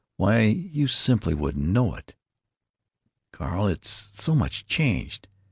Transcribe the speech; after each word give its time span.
Why, 0.17 0.39
you 0.45 0.87
simply 0.87 1.35
wouldn't 1.35 1.63
know 1.67 1.93
it, 1.93 2.15
Carl, 3.31 3.67
it's 3.67 3.87
so 4.19 4.33
much 4.33 4.65
changed. 4.65 5.27